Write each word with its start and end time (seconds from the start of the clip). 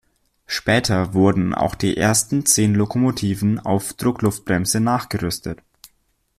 Später 0.47 1.13
wurden 1.13 1.53
auch 1.53 1.75
die 1.75 1.95
ersten 1.95 2.43
zehn 2.47 2.73
Lokomotiven 2.73 3.59
auf 3.59 3.93
Druckluftbremse 3.93 4.79
nachgerüstet. 4.79 5.59